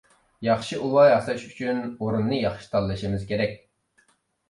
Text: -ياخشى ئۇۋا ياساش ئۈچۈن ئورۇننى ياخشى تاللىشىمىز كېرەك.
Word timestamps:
-ياخشى 0.45 0.79
ئۇۋا 0.87 1.03
ياساش 1.09 1.45
ئۈچۈن 1.49 1.83
ئورۇننى 1.91 2.43
ياخشى 2.47 2.75
تاللىشىمىز 2.75 3.31
كېرەك. 3.33 3.59